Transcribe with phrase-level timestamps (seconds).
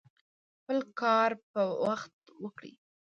[0.59, 2.13] خپل کار په وخت
[2.43, 2.73] وکړئ